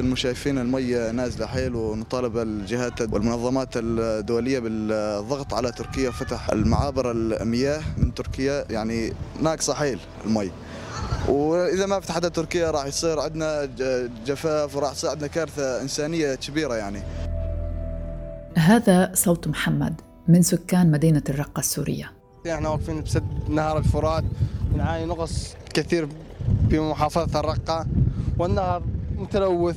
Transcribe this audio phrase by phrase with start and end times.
[0.00, 7.10] مثل ما شايفين المي نازلة حيل ونطالب الجهات والمنظمات الدولية بالضغط على تركيا فتح المعابر
[7.10, 8.64] المياه من تركيا.
[8.70, 10.50] يعني ناقصه حيل المي.
[11.28, 13.68] وإذا ما فتحتها تركيا راح يصير عندنا
[14.26, 17.02] جفاف وراح يصير عندنا كارثة إنسانية كبيرة يعني.
[18.56, 22.12] هذا صوت محمد من سكان مدينة الرقة السورية.
[22.50, 24.24] إحنا واقفين بسد نهر الفرات
[24.76, 26.08] نعاني نقص كثير
[26.70, 27.86] في محافظه الرقة.
[28.38, 28.82] والنهر
[29.20, 29.76] متلوث.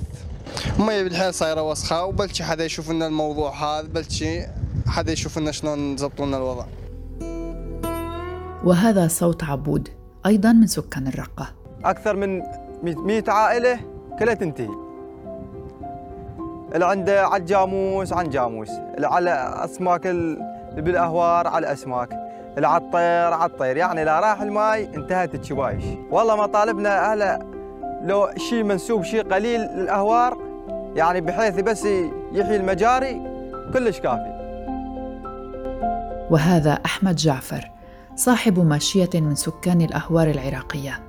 [0.79, 4.41] مية بالحيل صايرة وسخة وبلشي حدا يشوف لنا الموضوع هذا بلشي
[4.87, 6.65] حدا يشوف لنا شلون نظبطوا لنا الوضع.
[8.63, 9.89] وهذا صوت عبود
[10.25, 11.47] أيضا من سكان الرقة.
[11.85, 12.41] أكثر من
[12.83, 13.79] 100 عائلة
[14.19, 14.69] كلها تنتهي.
[16.75, 18.69] اللي عنده على الجاموس عن جاموس.
[18.69, 19.31] اللي على
[19.65, 22.09] أسماك اللي بالأهوار على الأسماك
[22.57, 23.77] اللي على الطير على الطير.
[23.77, 27.52] يعني لا راح الماي انتهت الشبايش والله ما طالبنا أهل
[28.03, 30.37] لو شيء منسوب شيء قليل للأهوار
[30.95, 31.85] يعني بحيث بس
[32.33, 33.21] يحيي المجاري
[33.73, 34.33] كلش كافي.
[36.29, 37.71] وهذا أحمد جعفر
[38.15, 40.99] صاحب ماشية من سكان الأهوار العراقية.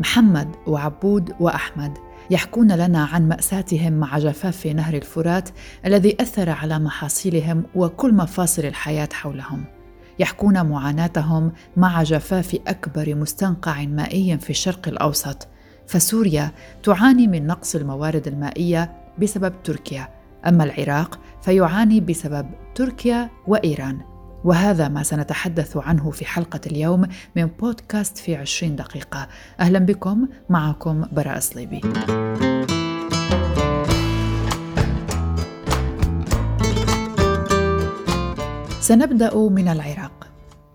[0.00, 1.98] محمد وعبود وأحمد
[2.30, 5.48] يحكون لنا عن مأساتهم مع جفاف نهر الفرات
[5.86, 9.64] الذي أثر على محاصيلهم وكل مفاصل الحياة حولهم.
[10.18, 15.48] يحكون معاناتهم مع جفاف أكبر مستنقع مائي في الشرق الأوسط
[15.88, 16.50] فسوريا
[16.82, 20.08] تعاني من نقص الموارد المائية بسبب تركيا.
[20.46, 24.00] أما العراق فيعاني بسبب تركيا وإيران.
[24.44, 29.28] وهذا ما سنتحدث عنه في حلقة اليوم من بودكاست في عشرين دقيقة.
[29.60, 31.80] أهلا بكم معكم براء صليبي
[38.80, 40.27] سنبدأ من العراق.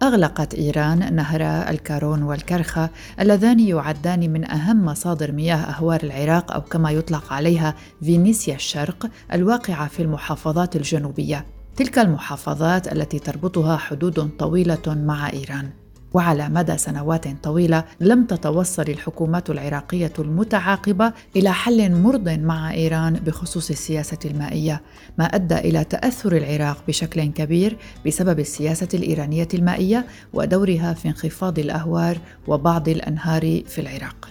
[0.03, 6.91] أغلقت إيران نهرا الكارون والكرخة اللذان يعدان من أهم مصادر مياه أهوار العراق أو كما
[6.91, 11.45] يطلق عليها فينيسيا الشرق الواقعة في المحافظات الجنوبية.
[11.75, 15.82] تلك المحافظات التي تربطها حدود طويلة مع إيران.
[16.13, 23.69] وعلى مدى سنوات طويلة لم تتوصل الحكومات العراقية المتعاقبة إلى حل مرض مع إيران بخصوص
[23.69, 24.81] السياسة المائية
[25.17, 32.17] ما أدى إلى تأثر العراق بشكل كبير بسبب السياسة الإيرانية المائية ودورها في انخفاض الأهوار
[32.47, 34.29] وبعض الأنهار في العراق.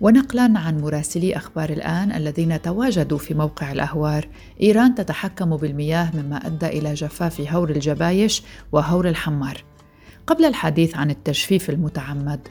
[0.00, 4.28] ونقلا عن مراسلي أخبار الآن الذين تواجدوا في موقع الأهوار.
[4.62, 8.42] إيران تتحكم بالمياه مما أدى إلى جفاف هور الجبايش
[8.72, 9.64] وهور الحمار.
[10.26, 12.48] قبل الحديث عن التجفيف المتعمد.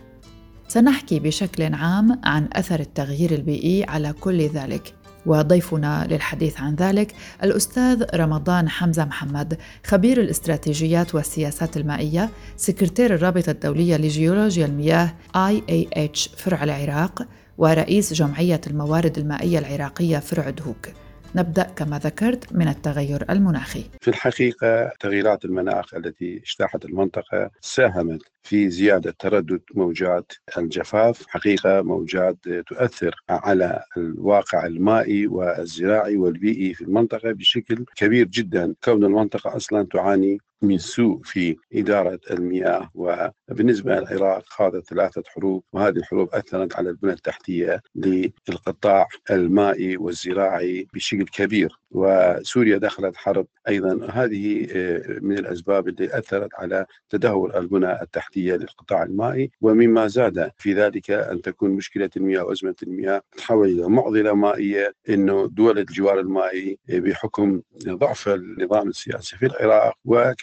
[0.68, 4.94] سنحكي بشكل عام عن أثر التغيير البيئي على كل ذلك
[5.26, 13.98] وضيفنا للحديث عن ذلك الأستاذ رمضان حمزة محمد خبير الاستراتيجيات والسياسات المائية سكرتير الرابطة الدولية
[13.98, 20.88] لجيولوجيا المياه IAH فرع العراق ورئيس جمعية الموارد المائية العراقية فرع دهوك.
[21.36, 23.84] نبدأ كما ذكرت من التغير المناخي.
[24.02, 32.38] في الحقيقة تغييرات المناخ التي اجتاحت المنطقة ساهمت في زيادة تردد موجات الجفاف حقيقة موجات
[32.68, 38.76] تؤثر على الواقع المائي والزراعي والبيئي في المنطقة بشكل كبير جدا.
[38.84, 42.90] كون المنطقة أصلا تعاني من سوء في إدارة المياه.
[42.94, 51.26] وبالنسبة للعراق خاضت ثلاثة حروب وهذه الحروب أثرت على البنى التحتية للقطاع المائي والزراعي بشكل
[51.26, 51.80] كبير.
[51.92, 54.08] وسوريا دخلت حرب أيضا.
[54.12, 59.52] هذه آه، من الأسباب التي أثرت على تدهور البنى التحتية للقطاع المائي.
[59.62, 65.48] ومما زاد في ذلك أن تكون مشكلة المياه وأزمة المياه تحول إلى معضلة مائية أنه
[65.48, 69.94] دول الجوار المائي بحكم ضعف النظام السياسي في العراق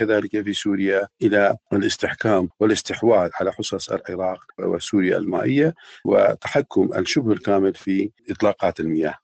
[0.02, 5.74] وكذلك في سوريا إلى الاستحكام والاستحواذ على حصص العراق وسوريا المائية
[6.04, 9.21] وتحكم الشبه الكامل في إطلاقات المياه.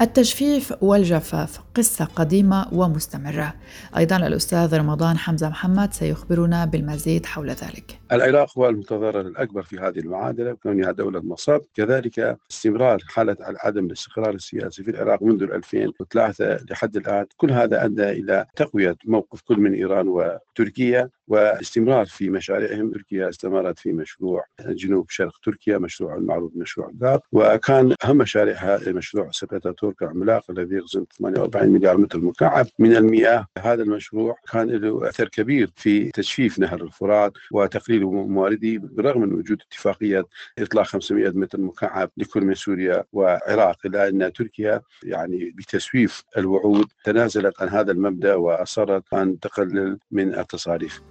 [0.00, 3.54] التجفيف والجفاف قصة قديمة ومستمرة.
[3.96, 8.00] أيضا الأستاذ رمضان حمزة محمد سيخبرنا بالمزيد حول ذلك.
[8.12, 11.60] العراق هو المتضرر الأكبر في هذه المعادلة كونها دولة مصاب.
[11.74, 17.26] كذلك استمرار حالة عدم الاستقرار السياسي في العراق منذ 2003 لحد الآن.
[17.36, 22.90] كل هذا أدى إلى تقوية موقف كل من إيران وتركيا واستمرار في مشاريعهم.
[22.90, 29.30] تركيا استمرت في مشروع جنوب شرق تركيا مشروع المعروف مشروع غاب وكان أهم مشاريعها مشروع
[29.30, 33.46] سبتة تورك عملاق الذي يخزن 48 مليار متر مكعب من المياه.
[33.58, 39.62] هذا المشروع كان له أثر كبير في تجفيف نهر الفرات وتقليل موارده بالرغم من وجود
[39.70, 40.24] اتفاقية
[40.58, 43.76] إطلاق 500 متر مكعب لكل من سوريا وعراق.
[43.86, 51.02] الا أن تركيا يعني بتسويف الوعود تنازلت عن هذا المبدأ وأصرت أن تقلل من التصاريف.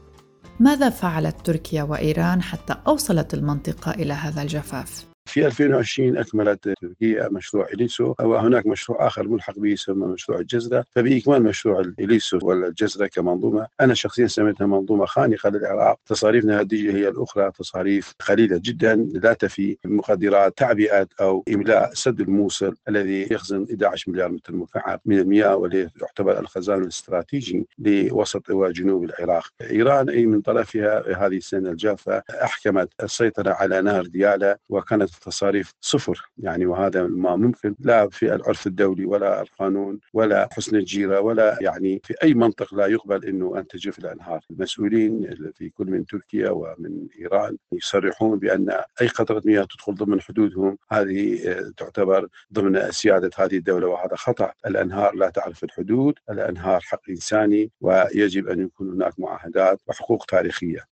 [0.59, 7.67] ماذا فعلت تركيا وإيران حتى أوصلت المنطقة إلى هذا الجفاف؟ في 2020 أكملت تركيا مشروع
[7.73, 13.93] إليسو وهناك مشروع آخر ملحق به يسمى مشروع الجزرة فبإكمال مشروع إليسو والجزرة كمنظومة أنا
[13.93, 15.99] شخصيا سميتها منظومة خانقة للعراق.
[16.05, 22.75] تصاريفنا هذه هي الأخرى تصاريف قليلة جدا لا تفي مقدرات تعبئة أو إملاء سد الموصل
[22.89, 29.47] الذي يخزن 11 مليار متر مكعب من المياه والذي يعتبر الخزان الاستراتيجي لوسط وجنوب العراق.
[29.61, 36.30] إيران أي من طرفها هذه السنة الجافة أحكمت السيطرة على نهر ديالى وكانت التصاريف صفر.
[36.38, 42.01] يعني وهذا ما ممكن لا في العرف الدولي ولا القانون ولا حسن الجيرة ولا يعني
[42.04, 44.45] في أي منطق لا يقبل أنه أن تجف الأنهار.
[44.51, 48.69] المسؤولين في كل من تركيا ومن إيران يصرحون بأن
[49.01, 51.39] أي قطرة مياه تدخل ضمن حدودهم هذه
[51.77, 54.51] تعتبر ضمن سيادة هذه الدولة وهذا خطأ.
[54.68, 60.93] الأنهار لا تعرف الحدود الأنهار حق إنساني ويجب أن يكون هناك معاهدات وحقوق تاريخية.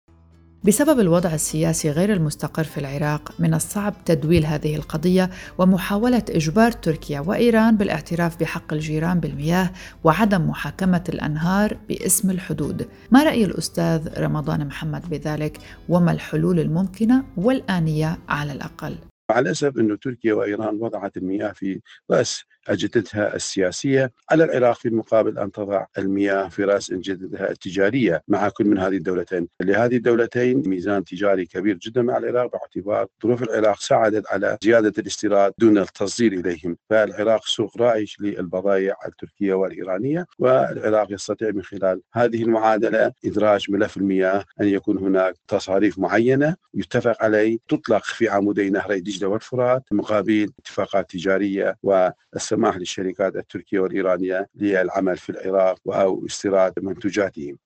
[0.64, 7.20] بسبب الوضع السياسي غير المستقر في العراق من الصعب تدويل هذه القضية ومحاولة إجبار تركيا
[7.20, 9.70] وإيران بالاعتراف بحق الجيران بالمياه
[10.04, 12.88] وعدم محاكمة الأنهار باسم الحدود.
[13.10, 15.58] ما رأي الأستاذ رمضان محمد بذلك
[15.88, 18.94] وما الحلول الممكنة والآنية على الأقل؟
[19.30, 21.80] مع الأسف إنه تركيا وإيران وضعت المياه في
[22.10, 28.48] رأس أجندتها السياسية على العراق في المقابل أن تضع المياه في رأس أجندتها التجارية مع
[28.48, 29.48] كل من هذه الدولتين.
[29.60, 35.52] لهذه الدولتين ميزان تجاري كبير جدا مع العراق باعتبار ظروف العراق ساعدت على زيادة الاستيراد
[35.58, 36.76] دون التصدير إليهم.
[36.90, 44.44] فالعراق سوق رائج للبضائع التركية والإيرانية والعراق يستطيع من خلال هذه المعادلة إدراج ملف المياه
[44.60, 51.10] أن يكون هناك تصاريف معينة يتفق عليه تطلق في عمودي نهري دجلة والفرات مقابل اتفاقات
[51.10, 57.56] تجارية والسماح السماح للشركات التركية والإيرانية للعمل في العراق أو استيراد منتجاتهم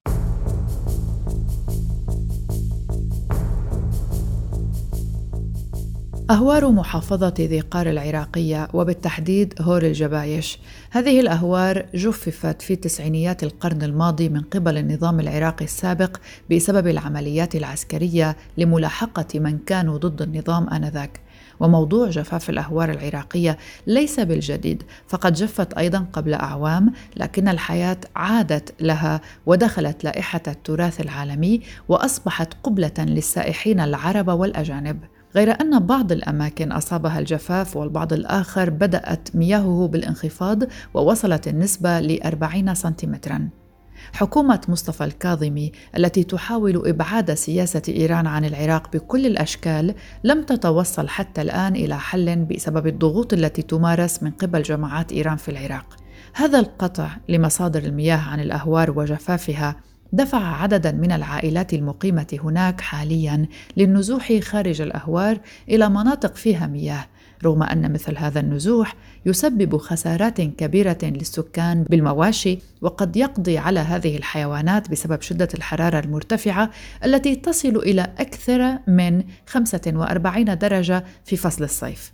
[6.30, 10.58] أهوار محافظة ذي قار العراقية وبالتحديد هور الجبايش.
[10.90, 16.16] هذه الأهوار جففت في تسعينيات القرن الماضي من قبل النظام العراقي السابق
[16.50, 21.23] بسبب العمليات العسكرية لملاحقة من كانوا ضد النظام آنذاك.
[21.60, 29.20] وموضوع جفاف الأهوار العراقية ليس بالجديد فقد جفت أيضا قبل أعوام لكن الحياة عادت لها
[29.46, 35.00] ودخلت لائحة التراث العالمي وأصبحت قبلة للسائحين العرب والأجانب.
[35.36, 40.62] غير أن بعض الأماكن أصابها الجفاف والبعض الآخر بدأت مياهه بالانخفاض
[40.94, 43.63] ووصلت النسبة لأربعين سنتيمتراً.
[44.12, 51.42] حكومة مصطفى الكاظمي التي تحاول إبعاد سياسة إيران عن العراق بكل الأشكال لم تتوصل حتى
[51.42, 55.96] الآن إلى حل بسبب الضغوط التي تمارس من قبل جماعات إيران في العراق.
[56.34, 59.76] هذا القطع لمصادر المياه عن الأهوار وجفافها
[60.12, 63.46] دفع عددا من العائلات المقيمة هناك حاليا
[63.76, 67.06] للنزوح خارج الأهوار إلى مناطق فيها مياه
[67.44, 68.96] رغم أن مثل هذا النزوح
[69.26, 76.70] يسبب خسارات كبيرة للسكان بالمواشي وقد يقضي على هذه الحيوانات بسبب شدة الحرارة المرتفعة
[77.04, 82.12] التي تصل إلى أكثر من 45 درجة في فصل الصيف.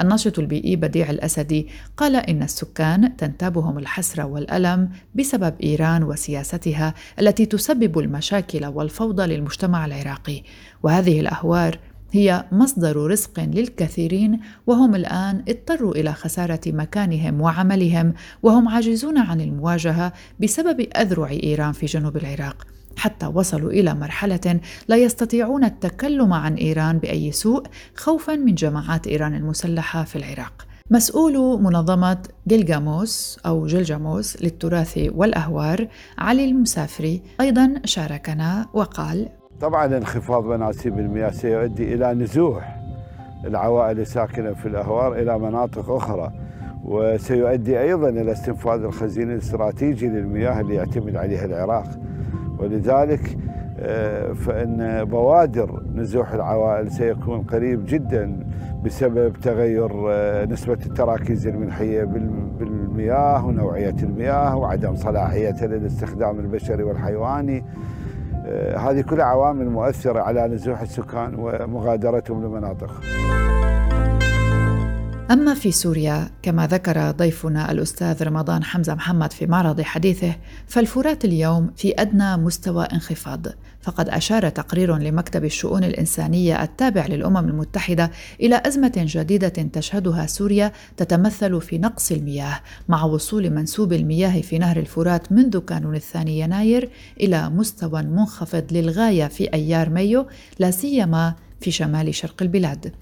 [0.00, 7.98] الناشط البيئي بديع الأسدي قال إن السكان تنتابهم الحسرة والألم بسبب إيران وسياستها التي تسبب
[7.98, 10.42] المشاكل والفوضى للمجتمع العراقي
[10.82, 11.78] وهذه الأهوار
[12.12, 20.12] هي مصدر رزق للكثيرين وهم الآن اضطروا إلى خسارة مكانهم وعملهم وهم عاجزون عن المواجهة
[20.40, 22.66] بسبب أذرع إيران في جنوب العراق.
[22.96, 27.62] حتى وصلوا إلى مرحلة لا يستطيعون التكلم عن إيران بأي سوء
[27.94, 30.66] خوفا من جماعات إيران المسلحة في العراق.
[30.90, 35.88] مسؤول منظمة جلجاموس أو جلجاموس للتراث والأهوار
[36.18, 39.28] علي المسافري أيضا شاركنا وقال
[39.60, 42.76] طبعا انخفاض مناسيب المياه سيؤدي إلى نزوح
[43.44, 46.32] العوائل الساكنة في الأهوار إلى مناطق أخرى
[46.84, 51.86] وسيؤدي أيضا إلى استنفاذ الخزين الاستراتيجي للمياه اللي يعتمد عليها العراق.
[52.58, 53.36] ولذلك
[53.82, 58.46] آه، فإن بوادر نزوح العوائل سيكون قريب جدا
[58.84, 62.04] بسبب تغير آه، نسبة التراكيز الملحية
[62.58, 67.64] بالمياه ونوعية المياه وعدم صلاحيتها للاستخدام البشري والحيواني.
[68.76, 72.90] هذه كلها عوامل مؤثرة على نزوح السكان ومغادرتهم لمناطق.
[75.30, 81.70] أما في سوريا كما ذكر ضيفنا الأستاذ رمضان حمزة محمد في معرض حديثه فالفرات اليوم
[81.76, 83.46] في أدنى مستوى انخفاض
[83.82, 88.10] فقد أشار تقرير لمكتب الشؤون الإنسانية التابع للأمم المتحدة
[88.40, 94.76] إلى أزمة جديدة تشهدها سوريا تتمثل في نقص المياه مع وصول منسوب المياه في نهر
[94.76, 100.26] الفرات منذ كانون الثاني يناير إلى مستوى منخفض للغاية في أيار مايو
[100.58, 102.92] لا سيما في شمال شرق البلاد.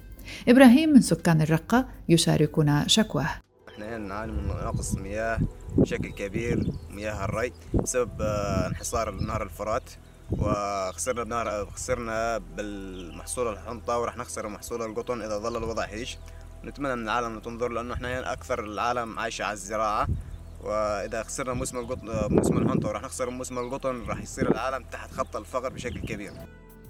[0.48, 3.30] إبراهيم من سكان الرقة يشاركنا شكواه.
[3.68, 5.40] إحنا نعاني من نقص مياه
[5.76, 9.90] بشكل كبير مياه الري بسبب آه، انحصار نهر الفرات
[10.30, 16.18] وخسرنا بنهر خسرنا بالمحصول الحنطة وراح نخسر محصول القطن إذا ظل الوضع هيش
[16.64, 20.08] نتمنى من العالم تنظر لأنه إحنا أكثر العالم عايشة على الزراعة.
[20.64, 25.36] وإذا خسرنا موسم القطن موسم الحنطة وراح نخسر موسم القطن راح يصير العالم تحت خط
[25.36, 26.32] الفقر بشكل كبير.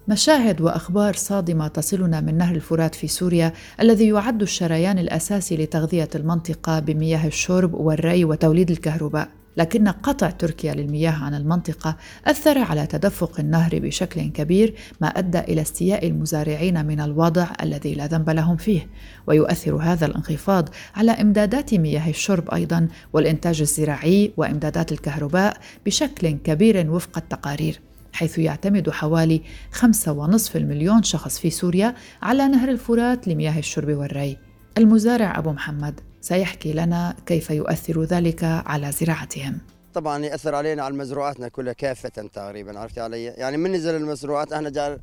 [0.09, 6.81] مشاهد وأخبار صادمة تصلنا من نهر الفرات في سوريا الذي يعد الشريان الأساسي لتغذية المنطقة
[6.81, 9.29] بمياه الشرب والري وتوليد الكهرباء.
[9.57, 11.97] لكن قطع تركيا للمياه عن المنطقة
[12.27, 18.07] أثر على تدفق النهر بشكل كبير ما أدى إلى استياء المزارعين من الوضع الذي لا
[18.07, 18.89] ذنب لهم فيه.
[19.27, 27.19] ويؤثر هذا الانخفاض على إمدادات مياه الشرب أيضا والإنتاج الزراعي وإمدادات الكهرباء بشكل كبير وفق
[27.19, 27.88] التقارير.
[28.19, 34.39] حيث يعتمد حوالي خمسة ونصف المليون شخص في سوريا على نهر الفرات لمياه الشرب والري.
[34.79, 39.59] المزارع أبو محمد سيحكي لنا كيف يؤثر ذلك على زراعتهم.
[39.95, 44.71] طبعا يأثر علينا على مزروعاتنا كلها كافة تقريبا عرفت علي؟ يعني من نزل المزروعات إحنا
[44.71, 44.99] جال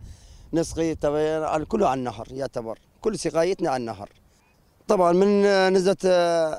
[0.53, 0.95] نسقي
[1.67, 4.09] كله على النهر يعتبر كل سقايتنا على النهر.
[4.87, 5.43] طبعا من
[5.73, 6.05] نزلت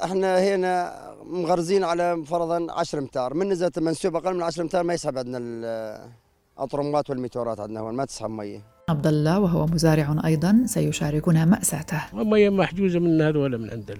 [0.04, 4.94] إحنا هنا مغرزين على فرضا 10 امتار من نزلت منسوب أقل من 10 امتار ما
[4.94, 6.16] يسحب عندنا
[6.58, 8.60] الاطرمات والميتورات عندنا هون ما تسحب مية.
[8.88, 12.00] عبد الله وهو مزارع أيضا سيشاركنا مأساته.
[12.14, 13.98] المية محجوزة من هذول من عند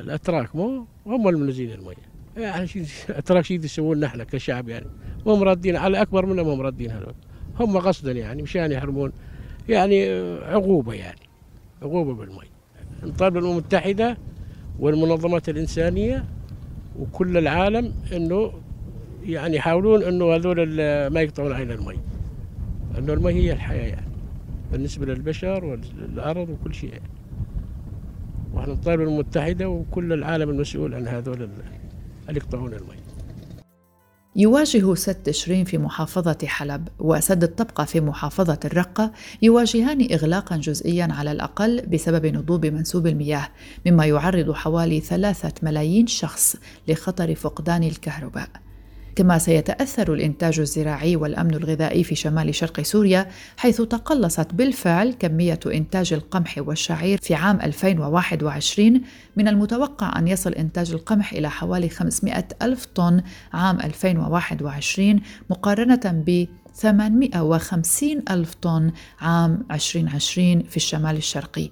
[0.00, 1.94] الأتراك مو هم المنزلين المية.
[2.36, 4.86] يعني شيء اتراك شيء يسوون إحنا كشعب يعني.
[5.26, 7.14] مو مرادين على أكبر منا مو مرادين هذول.
[7.60, 9.12] هم قصدا يعني مشان يحرمون
[9.68, 10.08] يعني
[10.42, 11.20] عقوبة يعني
[11.82, 12.48] عقوبة بالمي
[13.02, 14.18] نطالب الأمم المتحدة
[14.78, 16.24] والمنظمات الإنسانية
[16.98, 18.52] وكل العالم إنه
[19.28, 20.66] يعني يحاولون إنه هذول
[21.08, 21.98] ما يقطعون علينا المي.
[22.98, 24.12] إنه المي هي الحياة يعني
[24.72, 27.08] بالنسبة للبشر والأرض وكل شيء يعني.
[28.54, 31.42] وإحنا نطالب المتحدة وكل العالم المسؤول عن هذول
[32.28, 32.96] اللي يقطعون المي.
[34.36, 41.32] يواجه سد تشرين في محافظة حلب وسد الطبقة في محافظة الرقة يواجهان إغلاقا جزئيا على
[41.32, 43.48] الأقل بسبب نضوب منسوب المياه
[43.86, 46.56] مما يعرض حوالي ثلاثة ملايين شخص
[46.88, 48.48] لخطر فقدان الكهرباء.
[49.18, 56.12] كما سيتأثر الإنتاج الزراعي والأمن الغذائي في شمال شرق سوريا حيث تقلصت بالفعل كمية إنتاج
[56.12, 59.00] القمح والشعير في عام 2021
[59.36, 63.22] من المتوقع أن يصل إنتاج القمح إلى حوالي 500 ألف طن
[63.52, 65.20] عام 2021
[65.50, 71.70] مقارنة ب 850 ألف طن عام 2020 في الشمال الشرقي.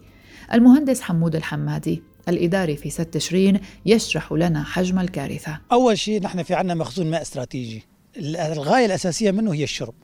[0.52, 5.58] المهندس حمود الحمادي الإداري في ست تشرين يشرح لنا حجم الكارثة.
[5.72, 7.82] أول شيء نحن في عنا مخزون ماء استراتيجي.
[8.16, 9.94] الغاية الأساسية منه هي الشرب.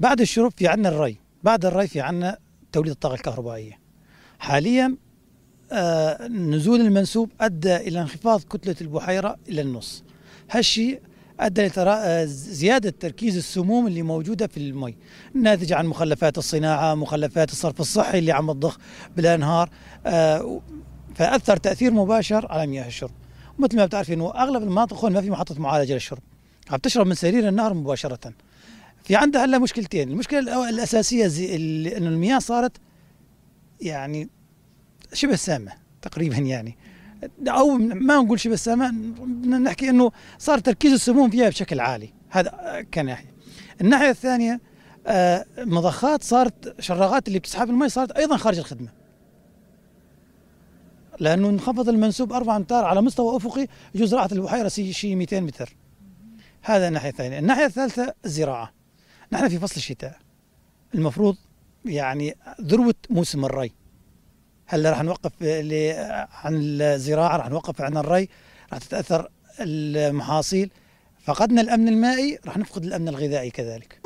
[0.00, 1.18] بعد الشرب في عنا الري.
[1.42, 2.38] بعد الري في عنا
[2.72, 3.78] توليد الطاقة الكهربائية.
[4.38, 4.96] حاليا
[5.72, 10.04] آه نزول المنسوب أدى إلى انخفاض كتلة البحيرة إلى النص.
[10.50, 11.00] هالشيء
[11.40, 14.96] أدى إلى زيادة تركيز السموم اللي موجودة في المي.
[15.34, 18.78] ناتجه عن مخلفات الصناعة مخلفات الصرف الصحي اللي عم تضخ
[19.16, 19.70] بالأنهار
[20.06, 20.60] آه
[21.18, 23.10] فأثر تأثير مباشر على مياه الشرب.
[23.58, 26.18] مثل ما بتعرفين إنه أغلب المناطق هون ما في محطة معالجة للشرب.
[26.70, 28.32] عم تشرب من سرير النهر مباشرة.
[29.04, 30.10] في عندها هلا مشكلتين.
[30.10, 31.56] المشكلة الأساسية زي
[31.96, 32.72] إنه المياه صارت
[33.80, 34.28] يعني
[35.12, 35.72] شبه سامة
[36.02, 36.78] تقريبا يعني.
[37.48, 42.12] أو ما نقول شبه سامة بدنا نحكي إنه صار تركيز السموم فيها بشكل عالي.
[42.30, 43.32] هذا كناحية.
[43.80, 44.60] الناحية الثانية
[45.06, 48.97] آه مضخات صارت شراغات اللي بتسحب المي صارت أيضا خارج الخدمة.
[51.20, 55.76] لأنه انخفض المنسوب 4 أمتار على مستوى أفقي يجوز راحة البحيرة شيء 200 متر.
[56.62, 57.38] هذا الناحية الثانية.
[57.38, 58.72] الناحية الثالثة الزراعة.
[59.32, 60.16] نحن في فصل الشتاء.
[60.94, 61.36] المفروض
[61.84, 63.72] يعني ذروة موسم الري.
[64.66, 65.32] هلا راح نوقف
[66.32, 68.28] عن الزراعة؟ راح نوقف عن الري؟
[68.72, 70.70] راح تتأثر المحاصيل؟
[71.24, 73.97] فقدنا الأمن المائي راح نفقد الأمن الغذائي كذلك.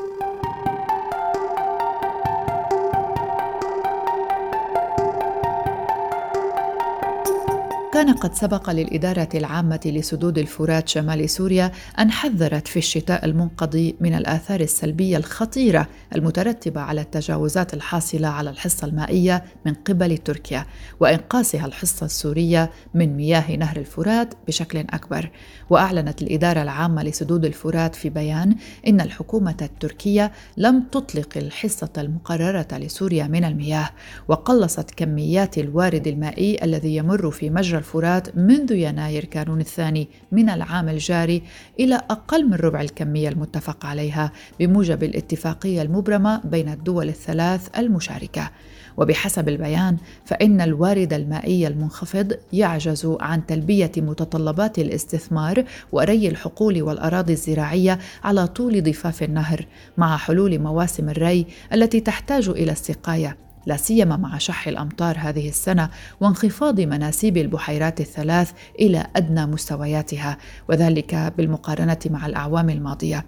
[7.92, 14.14] كان قد سبق للإدارة العامة لسدود الفرات شمال سوريا أن حذرت في الشتاء المنقضي من
[14.14, 20.66] الآثار السلبية الخطيرة المترتبة على التجاوزات الحاصلة على الحصة المائية من قبل تركيا
[21.00, 25.30] وإنقاصها الحصة السورية من مياه نهر الفرات بشكل أكبر.
[25.70, 28.56] وأعلنت الإدارة العامة لسدود الفرات في بيان
[28.87, 33.90] إن الحكومة التركية لم تطلق الحصة المقررة لسوريا من المياه
[34.28, 40.88] وقلصت كميات الوارد المائي الذي يمر في مجرى الفرات منذ يناير كانون الثاني من العام
[40.88, 41.42] الجاري
[41.80, 48.50] إلى أقل من ربع الكمية المتفق عليها بموجب الاتفاقية المبرمة بين الدول الثلاث المشاركة.
[48.96, 57.98] وبحسب البيان فإن الوارد المائي المنخفض يعجز عن تلبية متطلبات الاستثمار وري الحقول والأراضي الزراعية
[58.24, 63.36] على طول ضفاف النهر مع حلول مواسم الري التي تحتاج إلى السقاية.
[63.66, 65.90] لا سيما مع شح الأمطار هذه السنة
[66.21, 70.38] وانخفاض مناسيب البحيرات الثلاث إلى أدنى مستوياتها
[70.69, 73.25] وذلك بالمقارنة مع الأعوام الماضية.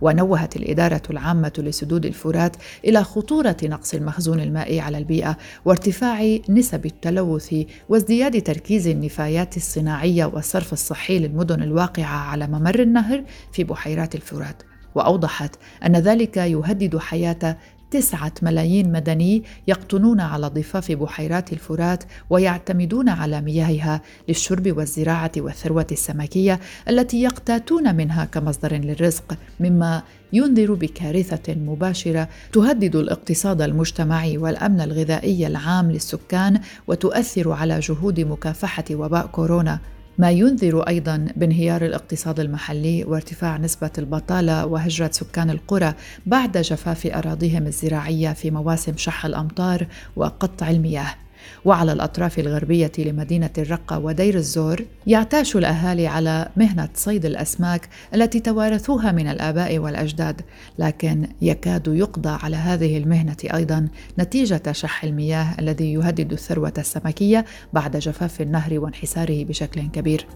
[0.00, 7.54] ونوهت الإدارة العامة لسدود الفرات إلى خطورة نقص المخزون المائي على البيئة وارتفاع نسب التلوث
[7.88, 14.62] وازدياد تركيز النفايات الصناعية والصرف الصحي للمدن الواقعة على ممر النهر في بحيرات الفرات.
[14.94, 17.58] وأوضحت أن ذلك يهدد حياة
[17.94, 26.60] تسعة ملايين مدني يقطنون على ضفاف بحيرات الفرات ويعتمدون على مياهها للشرب والزراعة والثروة السمكية
[26.88, 35.90] التي يقتاتون منها كمصدر للرزق مما ينذر بكارثة مباشرة تهدد الاقتصاد المجتمعي والأمن الغذائي العام
[35.90, 39.78] للسكان وتؤثر على جهود مكافحة وباء كورونا.
[40.18, 45.94] ما ينذر أيضا بانهيار الاقتصاد المحلي وارتفاع نسبة البطالة وهجرة سكان القرى
[46.26, 51.23] بعد جفاف أراضيهم الزراعية في مواسم شح الأمطار وقطع المياه.
[51.64, 59.12] وعلى الأطراف الغربية لمدينة الرقة ودير الزور يعتاش الأهالي على مهنة صيد الأسماك التي توارثوها
[59.12, 60.40] من الآباء والأجداد.
[60.78, 67.96] لكن يكاد يقضى على هذه المهنة أيضا نتيجة شح المياه الذي يهدد الثروة السمكية بعد
[67.96, 70.26] جفاف النهر وانحساره بشكل كبير.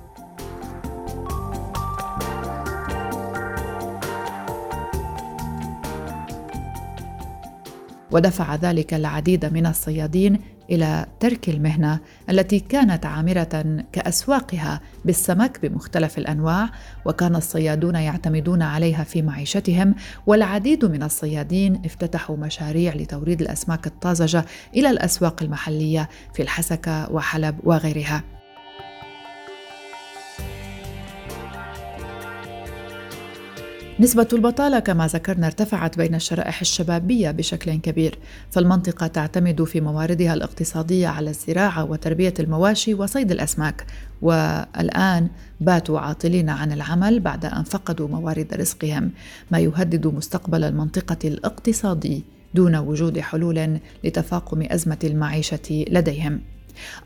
[8.11, 10.39] ودفع ذلك العديد من الصيادين
[10.71, 16.71] إلى ترك المهنة التي كانت عامرة كأسواقها بالسمك بمختلف الأنواع
[17.05, 19.95] وكان الصيادون يعتمدون عليها في معيشتهم
[20.27, 24.45] والعديد من الصيادين افتتحوا مشاريع لتوريد الأسماك الطازجة
[24.77, 28.38] إلى الأسواق المحلية في الحسكة وحلب وغيرها.
[34.01, 38.19] نسبة البطالة كما ذكرنا ارتفعت بين الشرائح الشبابية بشكل كبير،
[38.51, 43.87] فالمنطقة تعتمد في مواردها الاقتصادية على الزراعة وتربية المواشي وصيد الأسماك،
[44.23, 45.29] والآن
[45.61, 49.11] باتوا عاطلين عن العمل بعد أن فقدوا موارد رزقهم،
[49.51, 56.41] ما يهدد مستقبل المنطقة الاقتصادي دون وجود حلول لتفاقم أزمة المعيشة لديهم.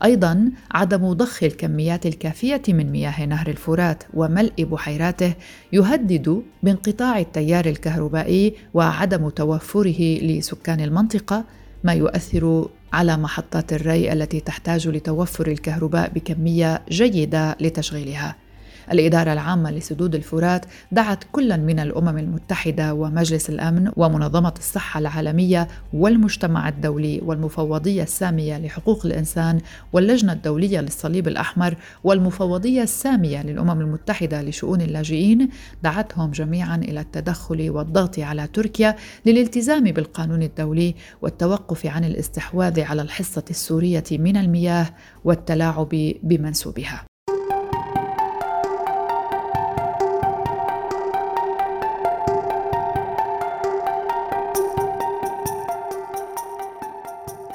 [0.03, 5.33] أيضا عدم ضخ الكميات الكافية من مياه نهر الفرات وملء بحيراته
[5.73, 11.45] يهدد بانقطاع التيار الكهربائي وعدم توفره لسكان المنطقة
[11.83, 18.42] ما يؤثر على محطات الري التي تحتاج لتوفر الكهرباء بكمية جيدة لتشغيلها.
[18.91, 26.69] الإدارة العامة لسدود الفرات دعت كلا من الأمم المتحدة ومجلس الأمن ومنظمة الصحة العالمية والمجتمع
[26.69, 29.59] الدولي والمفوضية السامية لحقوق الإنسان
[29.93, 35.49] واللجنة الدولية للصليب الأحمر والمفوضية السامية للأمم المتحدة لشؤون اللاجئين
[35.83, 43.45] دعتهم جميعا إلى التدخل والضغط على تركيا للالتزام بالقانون الدولي والتوقف عن الاستحواذ على الحصة
[43.49, 44.89] السورية من المياه
[45.25, 45.89] والتلاعب
[46.23, 47.12] بمنسوبها.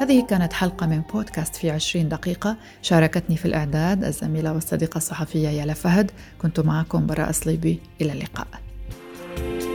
[0.09, 2.57] هذه كانت حلقة من بودكاست في عشرين دقيقة.
[2.83, 6.11] شاركتني في الإعداد الزميلة والصديقة الصحفية يالا فهد.
[6.38, 7.81] كنت معكم براء صليبي.
[8.01, 8.47] إلى اللقاء.
[9.37, 9.68] thank you